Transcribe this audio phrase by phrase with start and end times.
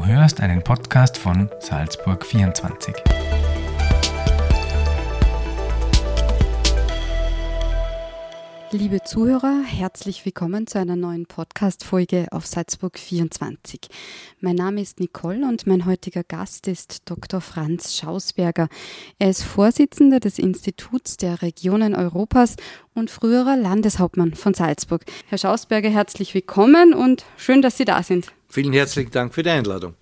[0.00, 2.94] Du hörst einen Podcast von Salzburg 24.
[8.72, 13.80] Liebe Zuhörer, herzlich willkommen zu einer neuen Podcast-Folge auf Salzburg 24.
[14.40, 17.40] Mein Name ist Nicole und mein heutiger Gast ist Dr.
[17.40, 18.68] Franz Schausberger.
[19.18, 22.54] Er ist Vorsitzender des Instituts der Regionen Europas
[22.94, 25.04] und früherer Landeshauptmann von Salzburg.
[25.26, 28.32] Herr Schausberger, herzlich willkommen und schön, dass Sie da sind.
[28.48, 29.94] Vielen herzlichen Dank für die Einladung.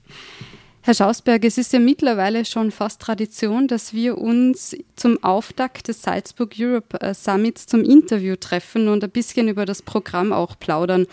[0.88, 6.00] Herr Schausberg, es ist ja mittlerweile schon fast Tradition, dass wir uns zum Auftakt des
[6.00, 11.06] Salzburg Europe äh, Summits zum Interview treffen und ein bisschen über das Programm auch plaudern.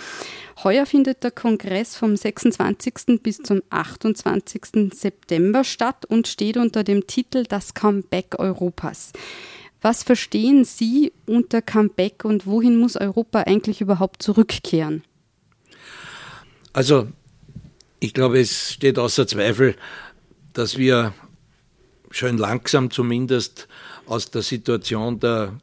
[0.64, 3.22] Heuer findet der Kongress vom 26.
[3.22, 4.94] bis zum 28.
[4.94, 9.12] September statt und steht unter dem Titel Das Comeback Europas.
[9.82, 15.04] Was verstehen Sie unter Comeback und wohin muss Europa eigentlich überhaupt zurückkehren?
[16.72, 17.10] Also
[18.00, 19.76] ich glaube, es steht außer Zweifel,
[20.54, 21.14] dass wir
[22.12, 23.68] schön langsam zumindest
[24.06, 25.60] aus der Situation der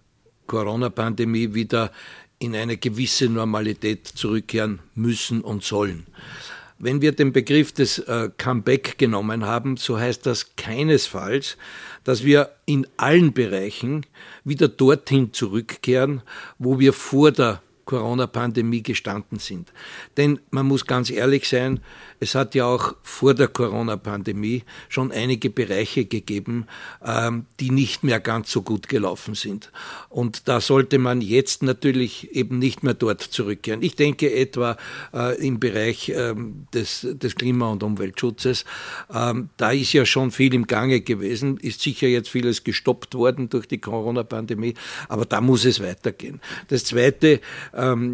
[0.47, 1.93] Corona-Pandemie wieder
[2.39, 6.07] in eine gewisse Normalität zurückkehren müssen und sollen.
[6.79, 11.57] Wenn wir den Begriff des äh, Comeback genommen haben, so heißt das keinesfalls,
[12.03, 14.05] dass wir in allen Bereichen
[14.43, 16.23] wieder dorthin zurückkehren,
[16.59, 19.73] wo wir vor der Corona-Pandemie gestanden sind.
[20.17, 21.81] Denn man muss ganz ehrlich sein,
[22.21, 26.67] es hat ja auch vor der Corona-Pandemie schon einige Bereiche gegeben,
[27.05, 29.73] ähm, die nicht mehr ganz so gut gelaufen sind.
[30.09, 33.83] Und da sollte man jetzt natürlich eben nicht mehr dort zurückkehren.
[33.83, 34.77] Ich denke etwa
[35.13, 38.65] äh, im Bereich ähm, des, des Klima- und Umweltschutzes.
[39.13, 43.49] Ähm, da ist ja schon viel im Gange gewesen, ist sicher jetzt vieles gestoppt worden
[43.49, 44.75] durch die Corona-Pandemie,
[45.09, 46.41] aber da muss es weitergehen.
[46.69, 47.41] Das Zweite,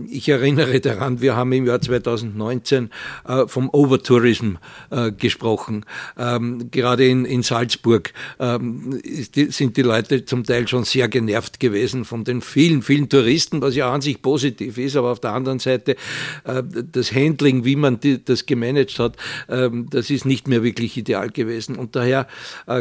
[0.08, 2.90] ich erinnere daran, wir haben im Jahr 2019
[3.26, 4.54] äh, vom Over Overtourism
[4.90, 5.84] äh, gesprochen.
[6.16, 12.04] Ähm, gerade in, in Salzburg ähm, sind die Leute zum Teil schon sehr genervt gewesen
[12.04, 15.58] von den vielen, vielen Touristen, was ja an sich positiv ist, aber auf der anderen
[15.58, 15.96] Seite
[16.44, 16.62] äh,
[16.92, 19.16] das Handling, wie man die, das gemanagt hat,
[19.48, 21.76] ähm, das ist nicht mehr wirklich ideal gewesen.
[21.76, 22.26] Und daher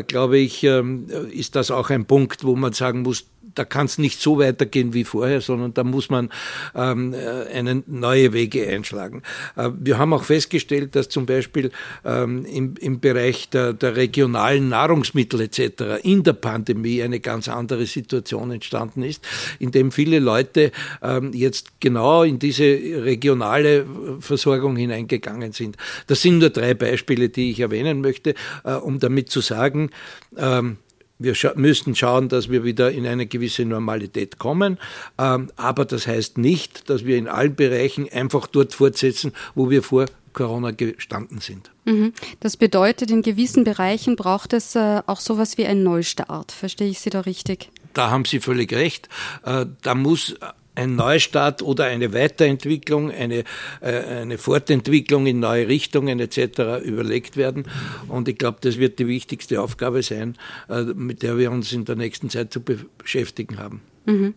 [0.07, 3.25] glaube ich, ähm, ist das auch ein Punkt, wo man sagen muss,
[3.57, 6.29] da kann es nicht so weitergehen wie vorher, sondern da muss man
[6.75, 7.18] ähm, äh,
[7.53, 9.23] eine neue Wege einschlagen.
[9.56, 11.72] Äh, wir haben auch festgestellt, dass zum Beispiel
[12.06, 16.03] ähm, im, im Bereich der, der regionalen Nahrungsmittel etc.
[16.03, 19.25] in der Pandemie eine ganz andere Situation entstanden ist,
[19.59, 23.85] in dem viele Leute ähm, jetzt genau in diese regionale
[24.19, 25.78] Versorgung hineingegangen sind.
[26.07, 29.89] Das sind nur drei Beispiele, die ich erwähnen möchte, äh, um damit zu sagen,
[30.38, 30.78] ähm,
[31.19, 34.78] wir scha müssen schauen, dass wir wieder in eine gewisse Normalität kommen.
[35.17, 39.83] Ähm, aber das heißt nicht, dass wir in allen Bereichen einfach dort fortsetzen, wo wir
[39.83, 41.72] vor Corona gestanden sind.
[41.85, 42.13] Mhm.
[42.39, 46.51] Das bedeutet, in gewissen Bereichen braucht es äh, auch sowas wie einen Neustart.
[46.51, 47.72] Verstehe ich Sie da richtig?
[47.94, 49.09] Da haben Sie völlig recht.
[49.44, 50.35] Äh, da muss
[50.77, 53.43] ein Neustart oder eine Weiterentwicklung, eine,
[53.81, 56.85] äh, eine Fortentwicklung in neue Richtungen etc.
[56.85, 57.67] überlegt werden.
[58.07, 60.38] Und ich glaube, das wird die wichtigste Aufgabe sein,
[60.69, 63.81] äh, mit der wir uns in der nächsten Zeit zu beschäftigen haben.
[64.05, 64.35] Mhm.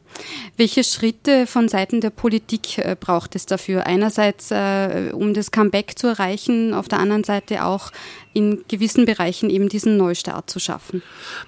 [0.56, 3.86] Welche Schritte von Seiten der Politik äh, braucht es dafür?
[3.86, 7.92] Einerseits, äh, um das Comeback zu erreichen, auf der anderen Seite auch
[8.32, 11.02] in gewissen Bereichen eben diesen Neustart zu schaffen.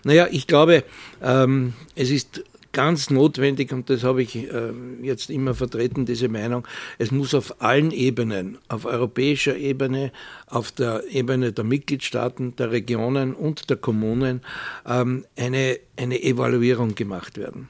[0.05, 0.85] Naja, ich glaube,
[1.21, 4.73] ähm, es ist ganz notwendig, und das habe ich äh,
[5.03, 6.67] jetzt immer vertreten, diese Meinung,
[6.99, 10.13] es muss auf allen Ebenen, auf europäischer Ebene,
[10.47, 14.41] auf der Ebene der Mitgliedstaaten, der Regionen und der Kommunen
[14.87, 17.69] ähm, eine, eine Evaluierung gemacht werden.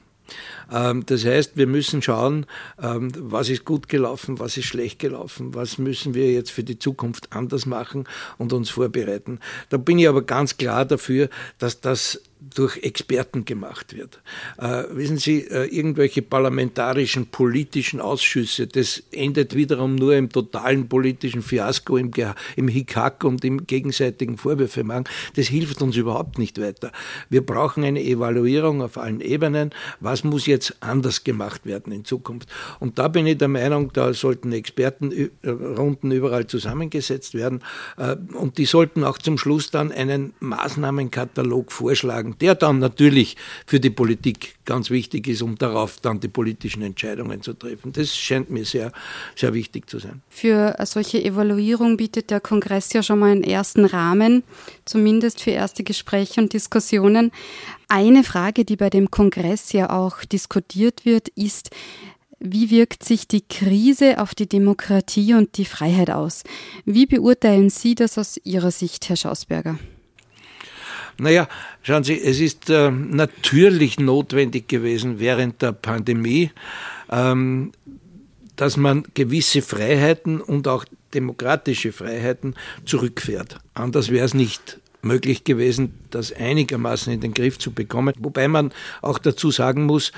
[0.71, 2.45] Ähm, das heißt, wir müssen schauen,
[2.81, 6.79] ähm, was ist gut gelaufen, was ist schlecht gelaufen, was müssen wir jetzt für die
[6.79, 8.05] Zukunft anders machen
[8.37, 9.39] und uns vorbereiten.
[9.69, 12.21] Da bin ich aber ganz klar dafür, dass das
[12.55, 14.21] durch Experten gemacht wird.
[14.57, 21.41] Äh, wissen Sie, äh, irgendwelche parlamentarischen politischen Ausschüsse, das endet wiederum nur im totalen politischen
[21.41, 22.11] Fiasko, im,
[22.55, 25.05] im Hickhack und im gegenseitigen Vorwürfe machen.
[25.35, 26.91] Das hilft uns überhaupt nicht weiter.
[27.29, 29.71] Wir brauchen eine Evaluierung auf allen Ebenen.
[29.99, 32.49] Was muss jetzt anders gemacht werden in Zukunft?
[32.79, 37.61] Und da bin ich der Meinung, da sollten Expertenrunden überall zusammengesetzt werden
[37.97, 43.79] äh, und die sollten auch zum Schluss dann einen Maßnahmenkatalog vorschlagen, der dann natürlich für
[43.79, 47.91] die Politik ganz wichtig ist, um darauf dann die politischen Entscheidungen zu treffen.
[47.93, 48.91] Das scheint mir sehr,
[49.35, 50.21] sehr wichtig zu sein.
[50.29, 54.43] Für solche Evaluierung bietet der Kongress ja schon mal einen ersten Rahmen,
[54.85, 57.31] zumindest für erste Gespräche und Diskussionen.
[57.87, 61.69] Eine Frage, die bei dem Kongress ja auch diskutiert wird, ist,
[62.45, 66.43] Wie wirkt sich die Krise auf die Demokratie und die Freiheit aus?
[66.83, 69.79] Wie beurteilen Sie das aus Ihrer Sicht, Herr Schausberger?
[71.17, 71.47] Naja,
[71.81, 76.51] schauen Sie, es ist äh, natürlich notwendig gewesen während der Pandemie,
[77.11, 77.71] ähm,
[78.55, 82.55] dass man gewisse Freiheiten und auch demokratische Freiheiten
[82.85, 83.59] zurückfährt.
[83.73, 88.13] Anders wäre es nicht möglich gewesen, das einigermaßen in den Griff zu bekommen.
[88.19, 88.71] Wobei man
[89.01, 90.11] auch dazu sagen muss,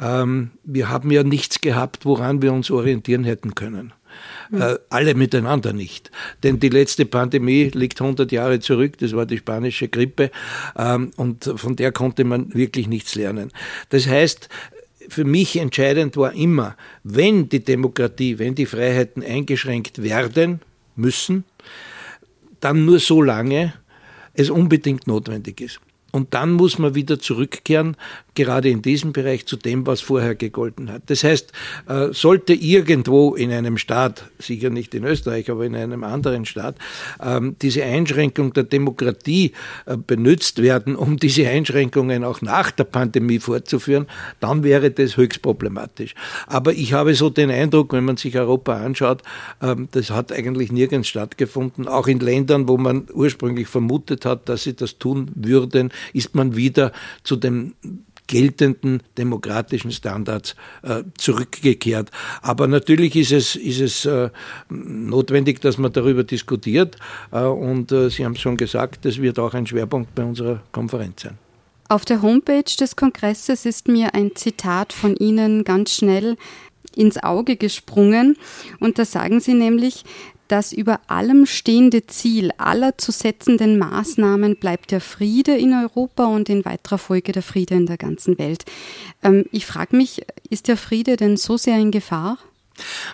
[0.00, 3.92] ähm, wir haben ja nichts gehabt, woran wir uns orientieren hätten können.
[4.52, 6.10] Äh, alle miteinander nicht.
[6.42, 10.30] Denn die letzte Pandemie liegt 100 Jahre zurück, das war die spanische Grippe
[10.76, 13.52] ähm, und von der konnte man wirklich nichts lernen.
[13.90, 14.48] Das heißt,
[15.08, 20.60] für mich entscheidend war immer, wenn die Demokratie, wenn die Freiheiten eingeschränkt werden
[20.96, 21.44] müssen,
[22.60, 23.74] dann nur so lange
[24.34, 25.80] es unbedingt notwendig ist.
[26.10, 27.96] Und dann muss man wieder zurückkehren,
[28.34, 31.02] gerade in diesem Bereich, zu dem, was vorher gegolten hat.
[31.06, 31.52] Das heißt,
[31.86, 36.76] äh, sollte irgendwo in einem Staat, sicher nicht in Österreich, aber in einem anderen Staat,
[37.20, 39.52] ähm, diese Einschränkung der Demokratie
[39.86, 44.06] äh, benutzt werden, um diese Einschränkungen auch nach der Pandemie fortzuführen,
[44.40, 46.14] dann wäre das höchst problematisch.
[46.46, 49.22] Aber ich habe so den Eindruck, wenn man sich Europa anschaut,
[49.60, 51.86] ähm, das hat eigentlich nirgends stattgefunden.
[51.86, 56.56] Auch in Ländern, wo man ursprünglich vermutet hat, dass sie das tun würden, ist man
[56.56, 56.92] wieder
[57.22, 57.74] zu den
[58.26, 62.10] geltenden demokratischen Standards äh, zurückgekehrt.
[62.42, 64.30] Aber natürlich ist es, ist es äh,
[64.68, 66.96] notwendig, dass man darüber diskutiert.
[67.32, 71.38] Äh, und Sie haben schon gesagt, das wird auch ein Schwerpunkt bei unserer Konferenz sein.
[71.88, 76.36] Auf der Homepage des Kongresses ist mir ein Zitat von Ihnen ganz schnell
[76.94, 78.36] ins Auge gesprungen.
[78.78, 80.04] Und da sagen Sie nämlich,
[80.48, 86.48] das über allem stehende Ziel aller zu setzenden Maßnahmen bleibt der Friede in Europa und
[86.48, 88.64] in weiterer Folge der Friede in der ganzen Welt.
[89.22, 92.38] Ähm, ich frage mich, ist der Friede denn so sehr in Gefahr?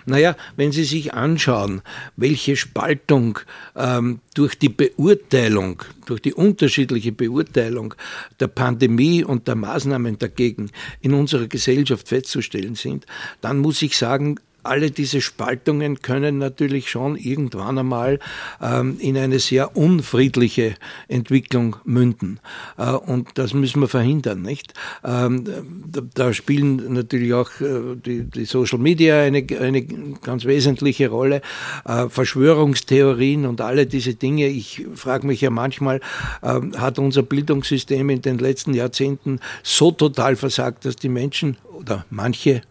[0.05, 1.81] Naja, wenn Sie sich anschauen,
[2.15, 3.39] welche Spaltung
[3.75, 7.95] ähm, durch die Beurteilung, durch die unterschiedliche Beurteilung
[8.39, 10.71] der Pandemie und der Maßnahmen dagegen
[11.01, 13.05] in unserer Gesellschaft festzustellen sind,
[13.41, 18.19] dann muss ich sagen, alle diese Spaltungen können natürlich schon irgendwann einmal
[18.61, 20.75] ähm, in eine sehr unfriedliche
[21.07, 22.39] Entwicklung münden.
[22.77, 24.73] Äh, und das müssen wir verhindern, nicht?
[25.03, 25.45] Ähm,
[25.87, 31.41] da, da, spielen natürlich auch äh, die, die, Social Media eine, eine ganz wesentliche Rolle.
[31.85, 34.47] Äh, Verschwörungstheorien und alle diese Dinge.
[34.47, 36.01] Ich frage mich ja manchmal,
[36.43, 42.05] ähm, hat unser Bildungssystem in den letzten Jahrzehnten so total versagt, dass die Menschen oder
[42.09, 42.61] manche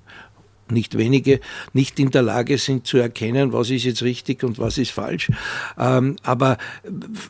[0.70, 1.40] nicht wenige
[1.72, 5.30] nicht in der Lage sind zu erkennen, was ist jetzt richtig und was ist falsch.
[5.78, 6.58] Ähm, aber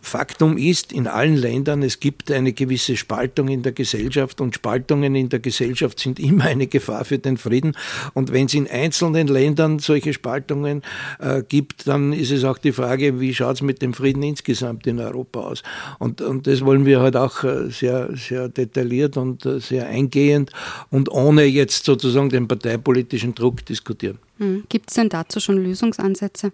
[0.02, 5.14] Faktum ist, in allen Ländern, es gibt eine gewisse Spaltung in der Gesellschaft und Spaltungen
[5.14, 7.72] in der Gesellschaft sind immer eine Gefahr für den Frieden.
[8.12, 10.82] Und wenn es in einzelnen Ländern solche Spaltungen
[11.18, 14.86] äh, gibt, dann ist es auch die Frage, wie schaut es mit dem Frieden insgesamt
[14.86, 15.62] in Europa aus?
[15.98, 20.50] Und, und das wollen wir halt auch äh, sehr, sehr detailliert und äh, sehr eingehend
[20.90, 24.18] und ohne jetzt sozusagen den parteipolitischen politischen Druck diskutieren.
[24.38, 24.64] Hm.
[24.68, 26.52] Gibt es denn dazu schon Lösungsansätze?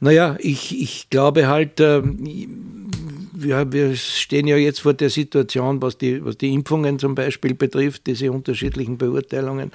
[0.00, 2.02] Naja, ich, ich glaube halt, äh,
[3.42, 7.54] wir, wir stehen ja jetzt vor der Situation, was die, was die Impfungen zum Beispiel
[7.54, 9.72] betrifft, diese unterschiedlichen Beurteilungen.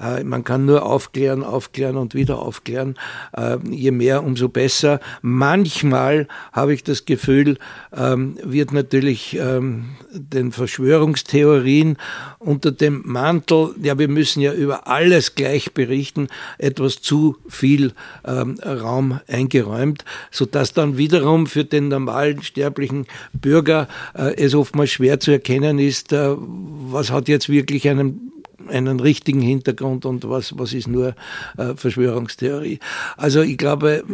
[0.00, 2.96] Äh, man kann nur aufklären, aufklären und wieder aufklären.
[3.36, 5.00] Äh, je mehr, umso besser.
[5.20, 7.58] Manchmal habe ich das Gefühl,
[7.92, 11.96] ähm, wird natürlich ähm, den Verschwörungstheorien
[12.38, 17.92] unter dem Mantel, ja, wir müssen ja über alles gleich berichten, etwas zu viel
[18.24, 24.90] ähm, Raum eingeräumt, sodass dann wiederum für den normalen Sterblichen durchschnittlichen Bürger äh, es oftmals
[24.90, 28.28] schwer zu erkennen ist, äh, was hat jetzt wirklich einen
[28.68, 31.16] einen richtigen Hintergrund und was, was ist nur
[31.58, 32.78] äh, Verschwörungstheorie.
[33.16, 34.04] Also ich glaube,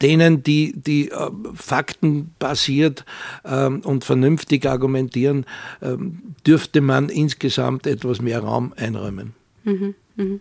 [0.00, 3.04] denen, die, die äh, faktenbasiert
[3.44, 5.44] ähm, und vernünftig argumentieren,
[5.82, 9.34] ähm, dürfte man insgesamt etwas mehr Raum einräumen.
[9.64, 10.38] Mhm, mh.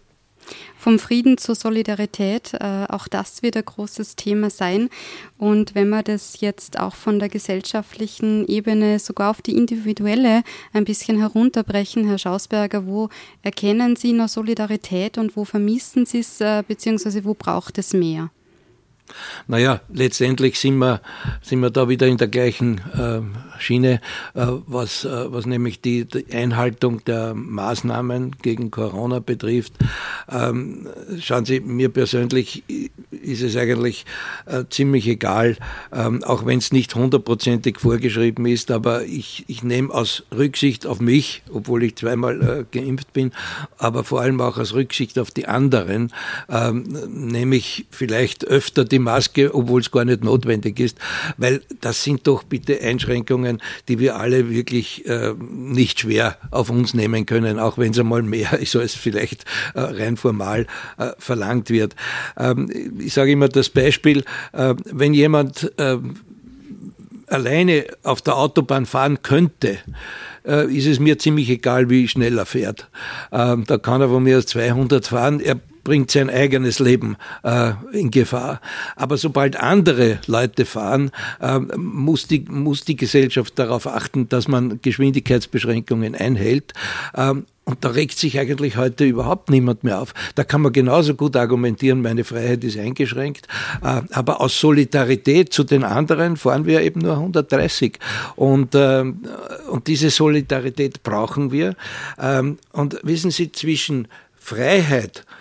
[0.81, 4.89] Vom Frieden zur Solidarität, äh, auch das wird ein großes Thema sein.
[5.37, 10.41] Und wenn wir das jetzt auch von der gesellschaftlichen Ebene sogar auf die individuelle
[10.73, 13.09] ein bisschen herunterbrechen, Herr Schausberger, wo
[13.43, 18.31] erkennen Sie noch Solidarität und wo vermissen Sie es, äh, beziehungsweise wo braucht es mehr?
[19.47, 21.01] Naja, letztendlich sind wir,
[21.41, 23.21] sind wir da wieder in der gleichen äh,
[23.61, 24.01] Schiene,
[24.33, 29.73] äh, was, äh, was nämlich die, die Einhaltung der Maßnahmen gegen Corona betrifft.
[30.29, 30.87] Ähm,
[31.19, 32.63] schauen Sie, mir persönlich
[33.09, 34.05] ist es eigentlich
[34.45, 35.57] äh, ziemlich egal,
[35.93, 40.99] ähm, auch wenn es nicht hundertprozentig vorgeschrieben ist, aber ich, ich nehme aus Rücksicht auf
[40.99, 43.31] mich, obwohl ich zweimal äh, geimpft bin,
[43.77, 46.11] aber vor allem auch aus Rücksicht auf die anderen,
[46.49, 50.97] ähm, nehme ich vielleicht öfter die Maske, obwohl es gar nicht notwendig ist,
[51.37, 56.93] weil das sind doch bitte Einschränkungen, die wir alle wirklich äh, nicht schwer auf uns
[56.93, 60.67] nehmen können, auch wenn es einmal mehr ist, als vielleicht äh, rein formal
[60.97, 61.95] äh, verlangt wird.
[62.37, 65.97] Ähm, ich sage immer das Beispiel, äh, wenn jemand äh,
[67.27, 69.77] alleine auf der Autobahn fahren könnte,
[70.45, 72.89] äh, ist es mir ziemlich egal, wie schnell er fährt.
[73.31, 75.39] Ähm, da kann er von mir aus 200 fahren.
[75.39, 78.61] Er bringt sein eigenes Leben äh, in Gefahr.
[78.95, 84.79] Aber sobald andere Leute fahren, äh, muss, die, muss die Gesellschaft darauf achten, dass man
[84.81, 86.73] Geschwindigkeitsbeschränkungen einhält.
[87.15, 90.13] Ähm, und da regt sich eigentlich heute überhaupt niemand mehr auf.
[90.35, 93.47] Da kann man genauso gut argumentieren, meine Freiheit ist eingeschränkt.
[93.83, 97.99] Äh, aber aus Solidarität zu den anderen fahren wir eben nur 130.
[98.35, 99.03] Und, äh,
[99.69, 101.75] und diese Solidarität brauchen wir.
[102.19, 105.40] Ähm, und wissen Sie, zwischen Freiheit äh,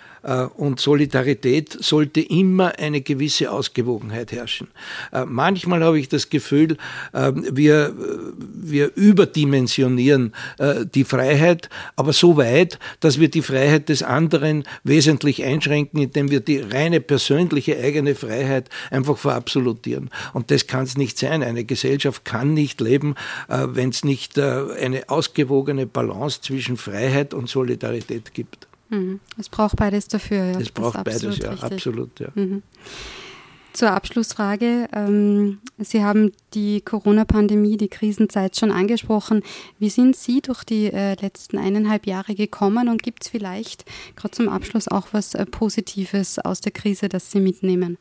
[0.55, 4.67] und Solidarität sollte immer eine gewisse Ausgewogenheit herrschen.
[5.11, 6.77] Äh, manchmal habe ich das Gefühl,
[7.13, 7.93] äh, wir,
[8.53, 10.33] wir überdimensionieren
[10.93, 16.39] die Freiheit, aber so weit, dass wir die Freiheit des anderen wesentlich einschränken, indem wir
[16.39, 20.09] die reine persönliche eigene Freiheit einfach verabsolutieren.
[20.33, 21.43] Und das kann es nicht sein.
[21.43, 23.15] Eine Gesellschaft kann nicht leben,
[23.47, 28.67] wenn es nicht eine ausgewogene Balance zwischen Freiheit und Solidarität gibt.
[28.91, 29.19] Mhm.
[29.39, 30.45] Es braucht beides dafür.
[30.45, 30.59] Ja.
[30.59, 31.71] Es braucht beides, ja, richtig.
[31.71, 32.19] absolut.
[32.19, 32.27] Ja.
[32.35, 32.61] Mhm.
[33.73, 34.89] Zur Abschlussfrage.
[34.93, 39.43] Ähm, Sie haben die Corona-Pandemie, die Krisenzeit schon angesprochen.
[39.79, 43.85] Wie sind Sie durch die äh, letzten eineinhalb Jahre gekommen und gibt es vielleicht
[44.17, 47.97] gerade zum Abschluss auch was äh, Positives aus der Krise, das Sie mitnehmen?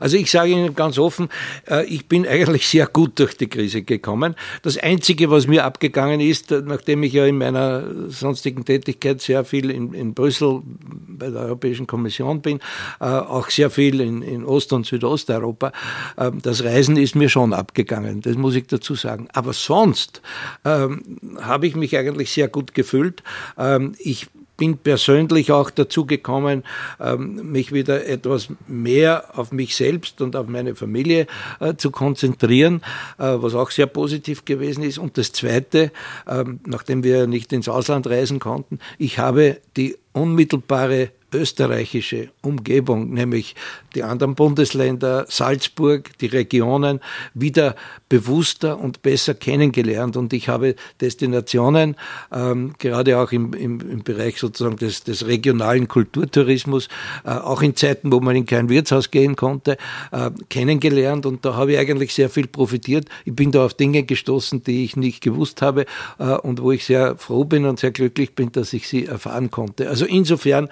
[0.00, 1.28] Also ich sage Ihnen ganz offen,
[1.68, 4.34] äh, ich bin eigentlich sehr gut durch die Krise gekommen.
[4.62, 9.70] Das Einzige, was mir abgegangen ist, nachdem ich ja in meiner sonstigen Tätigkeit sehr viel
[9.70, 12.60] in, in Brüssel bei der Europäischen Kommission bin,
[13.00, 15.72] äh, auch sehr viel in, in Ost- und Südosteuropa,
[16.16, 19.28] äh, das Reisen ist mir schon abgegangen, das muss ich dazu sagen.
[19.32, 20.22] Aber sonst
[20.64, 21.02] ähm,
[21.40, 23.22] habe ich mich eigentlich sehr gut gefühlt.
[23.58, 26.64] Ähm, ich bin persönlich auch dazu gekommen,
[27.00, 31.26] ähm, mich wieder etwas mehr auf mich selbst und auf meine Familie
[31.60, 32.82] äh, zu konzentrieren,
[33.18, 34.98] äh, was auch sehr positiv gewesen ist.
[34.98, 35.90] Und das Zweite,
[36.28, 43.54] ähm, nachdem wir nicht ins Ausland reisen konnten, ich habe die unmittelbare österreichische Umgebung, nämlich
[43.94, 47.00] die anderen Bundesländer, Salzburg, die Regionen,
[47.34, 47.76] wieder
[48.08, 50.16] bewusster und besser kennengelernt.
[50.16, 51.96] Und ich habe Destinationen,
[52.32, 56.88] ähm, gerade auch im, im, im, Bereich sozusagen des, des regionalen Kulturtourismus,
[57.24, 59.76] äh, auch in Zeiten, wo man in kein Wirtshaus gehen konnte,
[60.12, 61.26] äh, kennengelernt.
[61.26, 63.08] Und da habe ich eigentlich sehr viel profitiert.
[63.24, 65.86] Ich bin da auf Dinge gestoßen, die ich nicht gewusst habe
[66.18, 69.50] äh, und wo ich sehr froh bin und sehr glücklich bin, dass ich sie erfahren
[69.50, 69.88] konnte.
[69.88, 70.68] Also insofern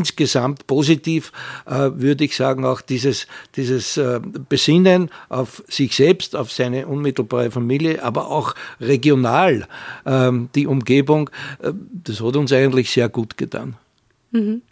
[0.00, 1.30] insgesamt positiv
[1.66, 3.26] äh, würde ich sagen, auch dieses,
[3.56, 9.66] dieses äh, Besinnen auf sich selbst, auf seine unmittelbare Familie, aber auch regional
[10.06, 11.30] ähm, die Umgebung,
[11.62, 11.72] äh,
[12.04, 13.76] das hat uns eigentlich sehr gut getan.
[14.30, 14.62] Mhm.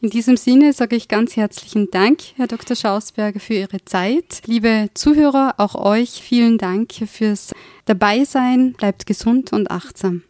[0.00, 2.74] In diesem Sinne sage ich ganz herzlichen Dank, Herr Dr.
[2.74, 4.42] Schausberger, für Ihre Zeit.
[4.46, 7.52] Liebe Zuhörer, auch euch vielen Dank fürs
[7.84, 8.72] Dabeisein.
[8.72, 10.22] Bleibt gesund und achtsam.